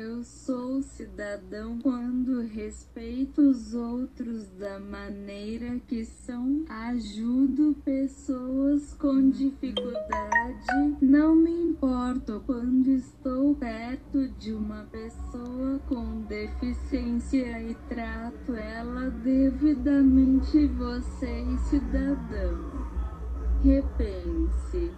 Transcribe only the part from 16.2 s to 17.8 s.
deficiência e